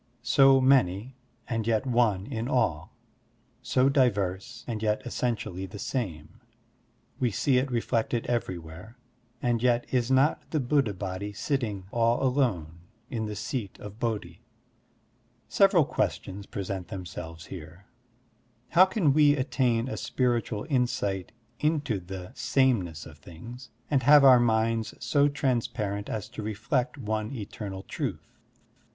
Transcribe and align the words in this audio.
So 0.23 0.59
many, 0.59 1.15
and 1.47 1.67
yet 1.67 1.85
one 1.85 2.25
in 2.25 2.47
all; 2.47 2.91
so 3.61 3.87
diverse, 3.87 4.63
and 4.65 4.81
yet 4.81 5.03
essentially 5.05 5.67
the 5.67 5.77
same; 5.77 6.41
we 7.19 7.29
see 7.29 7.59
it 7.59 7.69
reflected 7.69 8.23
ever3rwhere, 8.23 8.95
and 9.43 9.61
yet 9.61 9.85
is 9.93 10.09
not 10.09 10.41
the 10.49 10.59
Buddha 10.59 10.95
Body 10.95 11.33
sitting, 11.33 11.85
all 11.91 12.23
alone, 12.23 12.79
in 13.11 13.27
the 13.27 13.35
Seat 13.35 13.77
of 13.77 13.99
Bodhi? 13.99 14.41
Several 15.47 15.85
questions 15.85 16.47
present 16.47 16.87
themselves 16.87 17.45
here: 17.53 17.85
How 18.69 18.85
can 18.85 19.13
we 19.13 19.35
attain 19.35 19.87
a 19.87 19.97
spiritual 19.97 20.65
insight 20.67 21.31
into 21.59 21.99
the 21.99 22.31
sameness 22.33 23.05
of 23.05 23.19
things, 23.19 23.69
and 23.91 24.01
have 24.01 24.23
our 24.23 24.39
minds 24.39 24.95
so 24.99 25.27
trans 25.27 25.67
parent 25.67 26.09
as 26.09 26.27
to 26.29 26.41
reflect 26.41 26.97
one 26.97 27.31
eternal 27.31 27.83
truth? 27.83 28.35